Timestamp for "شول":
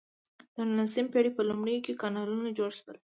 2.79-2.97